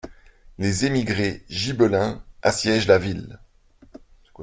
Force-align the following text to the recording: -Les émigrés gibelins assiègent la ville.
-Les 0.57 0.87
émigrés 0.87 1.45
gibelins 1.47 2.23
assiègent 2.41 2.87
la 2.87 2.97
ville. 2.97 3.39